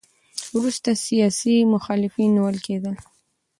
وروسته 0.55 0.89
سیاسي 1.07 1.55
مخالفین 1.73 2.29
نیول 2.35 2.57
کېدل. 2.65 2.95